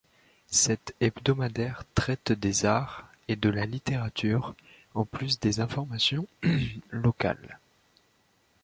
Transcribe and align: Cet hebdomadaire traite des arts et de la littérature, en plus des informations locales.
Cet 0.49 0.95
hebdomadaire 0.99 1.83
traite 1.93 2.31
des 2.31 2.65
arts 2.65 3.07
et 3.27 3.35
de 3.35 3.49
la 3.49 3.67
littérature, 3.67 4.55
en 4.95 5.05
plus 5.05 5.39
des 5.39 5.59
informations 5.59 6.27
locales. 6.89 7.59